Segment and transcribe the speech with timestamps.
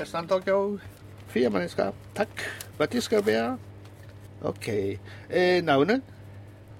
[0.00, 0.78] Restaurant Tokyo.
[1.26, 1.92] Fire mennesker.
[2.14, 2.28] Tak.
[2.76, 3.58] Hvad det skal være?
[4.40, 4.96] Okay.
[5.30, 6.02] Øh, navne?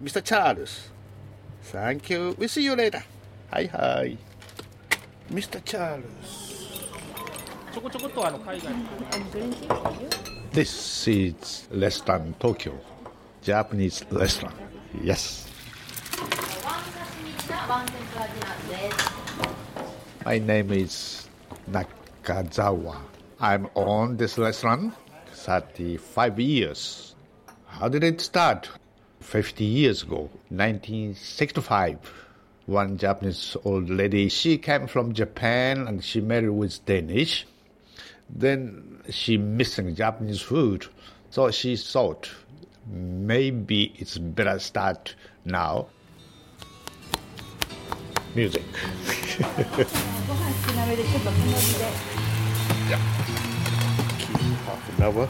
[0.00, 0.20] Mr.
[0.24, 0.92] Charles.
[1.64, 2.32] Thank you.
[2.32, 3.00] We'll see you later.
[3.52, 4.16] Hej, hej.
[5.30, 5.60] Mr.
[5.66, 6.56] Charles.
[7.76, 8.78] ちょこちょこっとあの海外の
[10.52, 12.72] This is restaurant Tokyo.
[13.42, 14.54] Japanese restaurant.
[15.04, 15.46] Yes.
[20.24, 21.28] My name is
[22.21, 22.97] Nakazawa.
[23.39, 24.93] I'm on this restaurant
[25.33, 27.15] 35 years.
[27.65, 28.69] How did it start?
[29.21, 31.97] 50 years ago, 1965.
[32.67, 37.45] One Japanese old lady, she came from Japan and she married with Danish.
[38.29, 40.85] Then she missing Japanese food.
[41.31, 42.29] So she thought
[42.87, 45.87] maybe it's better start now.
[48.35, 48.63] Music.
[52.89, 52.99] Yeah.
[54.65, 55.27] Half an hour.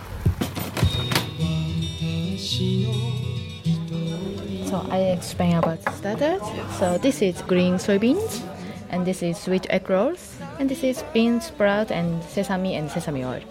[4.69, 6.41] So I explain about starters.
[6.79, 8.41] So this is green soybeans,
[8.89, 13.25] and this is sweet egg rolls, and this is bean sprout and sesame and sesame
[13.25, 13.43] oil.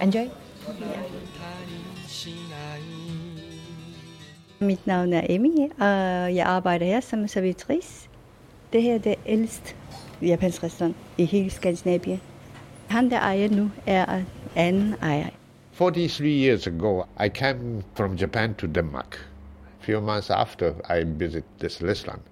[0.00, 0.30] Enjoy.
[4.58, 8.08] Mit navn er Emmy, og jeg arbejder her som servitrice.
[8.72, 9.74] Det her er det ældste
[10.22, 12.20] japansk restaurant i hele Skandinavien.
[12.86, 14.22] Han, der ejer nu, er
[14.56, 15.28] anden ejer.
[15.72, 19.18] 43 years ago, I came from Japan to Denmark.
[19.80, 22.22] A few months after, I visited this restaurant.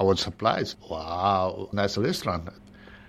[0.00, 0.78] I was surprised.
[0.90, 2.48] Wow, nice restaurant.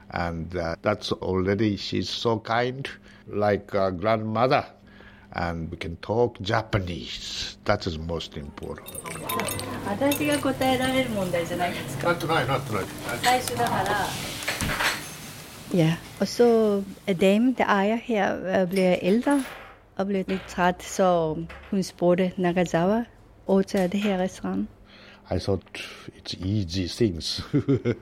[0.10, 2.90] And uh, that's already, she's so kind,
[3.28, 4.66] like a grandmother.
[5.32, 7.58] And we can talk Japanese.
[7.64, 9.73] That is most important.
[9.87, 12.09] 私が答えられる問題じゃないですか。
[12.09, 12.87] Not tonight, not tonight.
[13.23, 14.07] 最初だから。
[15.75, 19.45] Ja, og så er damen, der ejer her, øh, bliver ældre
[19.97, 21.37] og bliver lidt træt, så
[21.71, 23.05] hun spurgte Nagasawa,
[23.47, 24.69] overtager det her restaurant.
[25.31, 25.63] I thought
[26.17, 27.43] it's easy things.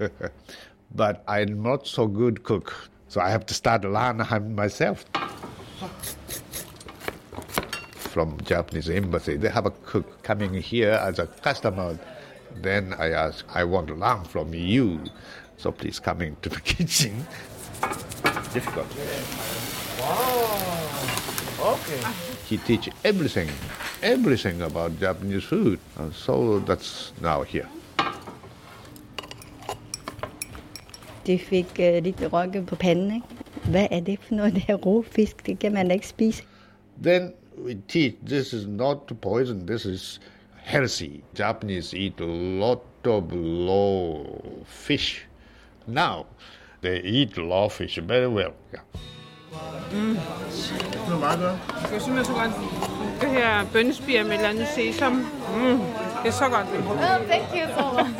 [0.96, 2.90] but I'm not so good cook.
[3.08, 4.22] So I have to start learn
[4.56, 5.04] myself.
[8.11, 11.97] From Japanese embassy, they have a cook coming here as a customer.
[12.61, 14.99] Then I ask, I want to learn from you.
[15.57, 17.25] So please come into the kitchen.
[18.53, 18.87] Difficult.
[19.99, 21.71] Wow.
[21.73, 22.01] Okay.
[22.49, 23.49] He teach everything,
[24.03, 25.79] everything about Japanese food.
[25.97, 27.69] And so that's now here.
[31.27, 33.27] De fik uh, lidt røgge på panden, ikke?
[33.69, 35.45] Hvad er det for noget, der rå fisk?
[35.45, 36.43] Det kan man da ikke spise.
[37.03, 40.19] Then we teach this is not poison, this is
[40.63, 41.23] healthy.
[41.33, 44.23] Japanese eat a lot of raw
[44.65, 45.25] fish.
[45.87, 46.25] Now
[46.81, 48.53] they eat raw fish very well.
[48.73, 48.83] Yeah.
[49.91, 51.81] Det er meget godt.
[51.81, 52.51] Jeg kan simpelthen så godt
[53.21, 55.11] det her bønnespiger med et eller andet sesam.
[55.13, 55.79] Mm,
[56.23, 56.67] det er så godt.
[56.67, 56.97] Oh,
[57.27, 58.11] thank you so much.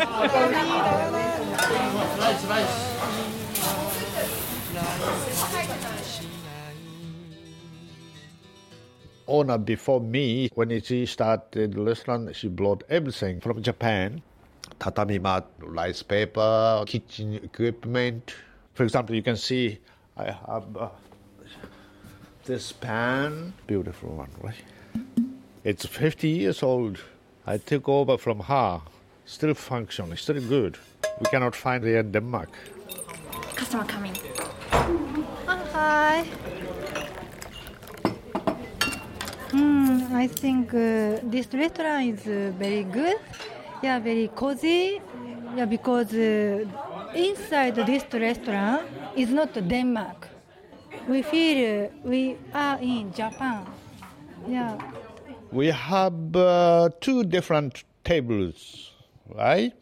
[9.31, 14.22] Owner before me, when she started the restaurant, she brought everything from Japan.
[14.80, 18.36] Tatami mat, rice paper, kitchen equipment.
[18.74, 19.80] For example, you can see
[20.18, 20.90] I have uh,
[22.46, 24.56] this pan, beautiful one, right?
[25.63, 27.00] It's 50 years old.
[27.46, 28.81] I took over from her.
[29.25, 30.78] Still functioning, still good.
[31.19, 32.50] We cannot find it in Denmark.
[33.56, 34.16] Customer coming.
[35.74, 36.28] Hi.
[39.51, 43.17] Mm, I think uh, this restaurant is uh, very good.
[43.84, 45.01] Yeah, very cozy.
[45.57, 46.66] Yeah, because uh,
[47.13, 48.84] inside this restaurant
[49.17, 50.29] is not Denmark.
[51.09, 53.66] We feel uh, we are in Japan.
[54.47, 54.78] Yeah.
[55.51, 58.91] We have uh, two different tables,
[59.35, 59.73] right?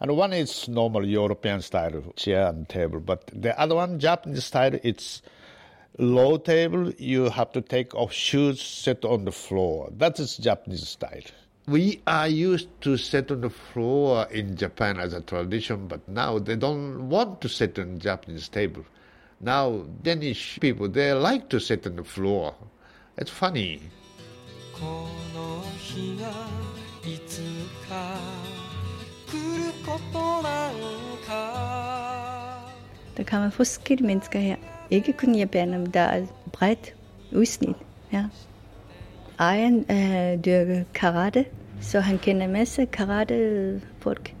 [0.00, 4.78] And one is normal European style chair and table, but the other one, Japanese style,
[4.82, 5.20] it's
[5.99, 6.91] low table.
[6.97, 9.89] You have to take off shoes, sit on the floor.
[9.97, 11.23] That is Japanese style.
[11.67, 16.37] We are used to sit on the floor in Japan as a tradition, but now
[16.37, 18.85] they don't want to sit on Japanese table.
[19.41, 22.53] Now Danish people they like to sit on the floor.
[23.17, 23.81] It's funny.
[24.79, 26.29] この日が
[27.09, 27.41] いつ
[27.89, 28.17] か
[29.25, 30.73] 来ることなん
[31.25, 32.69] か
[33.15, 34.57] Der kommer forskellige mennesker her.
[34.90, 36.94] Ikke kun japanere, men der er bredt
[37.32, 37.76] udsnit.
[38.12, 38.24] Ja.
[39.38, 41.44] Ejeren øh, dyrker karate,
[41.80, 44.34] så han kender en masse karate-folk,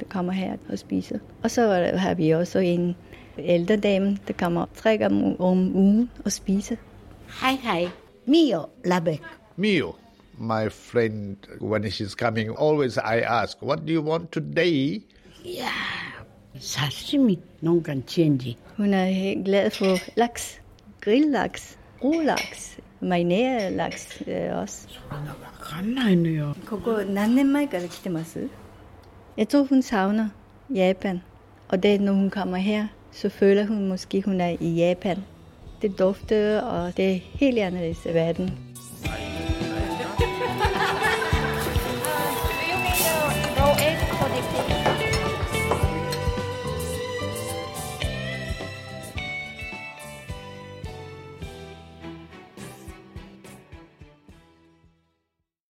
[0.00, 1.18] der kommer her og spiser.
[1.42, 2.96] Og så har vi også en
[3.38, 6.76] ældre dame, der kommer tre gange om ugen og spiser.
[7.40, 7.88] Hej hej.
[8.26, 9.22] Mio Labek.
[9.56, 9.94] Mio,
[10.38, 15.02] my friend, when she's coming, always I ask, what do you want today?
[16.59, 17.39] Sashimi.
[17.61, 18.57] Nogle gange change.
[18.77, 20.61] Hun er helt glad for laks,
[21.01, 24.87] grillaks, rolaks, marineret laks øh, også.
[25.11, 25.17] わ
[25.59, 26.55] かんないのよ。
[26.69, 28.49] ここ何年前から来てます
[29.37, 30.29] Jeg tror, hun savner
[30.69, 31.21] Japan.
[31.69, 35.17] Og det, når hun kommer her, så føler hun måske, hun er i Japan.
[35.81, 38.64] Det dufter, og det er helt anderledes i verden.